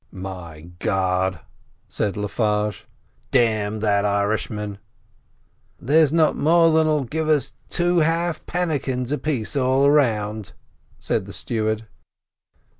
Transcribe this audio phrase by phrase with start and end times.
[0.11, 1.41] "My God!"
[1.87, 2.85] said Le Farge.
[3.29, 4.79] "Damn that Irishman!"
[5.79, 10.53] "There's not more than'll give us two half pannikins apiece all round,"
[10.97, 11.85] said the steward.